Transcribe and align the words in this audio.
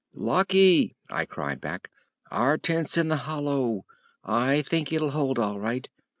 "Lucky," 0.15 0.95
I 1.11 1.25
cried 1.25 1.61
back, 1.61 1.91
"our 2.31 2.57
tent's 2.57 2.97
in 2.97 3.07
the 3.09 3.17
hollow. 3.17 3.85
I 4.23 4.63
think 4.63 4.91
it'll 4.91 5.11
hold 5.11 5.37
all 5.37 5.59
right." 5.59 5.87